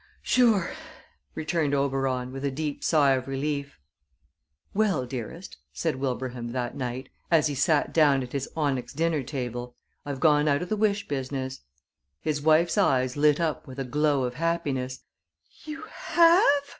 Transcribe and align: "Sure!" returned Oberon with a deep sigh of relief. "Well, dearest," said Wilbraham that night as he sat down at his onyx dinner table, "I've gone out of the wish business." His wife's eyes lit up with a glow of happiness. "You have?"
"Sure!" 0.23 0.71
returned 1.35 1.75
Oberon 1.75 2.31
with 2.31 2.43
a 2.43 2.49
deep 2.49 2.83
sigh 2.83 3.11
of 3.11 3.27
relief. 3.27 3.79
"Well, 4.73 5.05
dearest," 5.05 5.57
said 5.73 5.97
Wilbraham 5.97 6.53
that 6.53 6.75
night 6.75 7.09
as 7.29 7.45
he 7.45 7.53
sat 7.53 7.93
down 7.93 8.23
at 8.23 8.33
his 8.33 8.49
onyx 8.57 8.93
dinner 8.93 9.21
table, 9.21 9.75
"I've 10.03 10.19
gone 10.19 10.47
out 10.47 10.63
of 10.63 10.69
the 10.69 10.75
wish 10.75 11.07
business." 11.07 11.61
His 12.19 12.41
wife's 12.41 12.79
eyes 12.79 13.15
lit 13.15 13.39
up 13.39 13.67
with 13.67 13.77
a 13.77 13.83
glow 13.85 14.23
of 14.23 14.33
happiness. 14.33 15.01
"You 15.65 15.83
have?" 15.83 16.41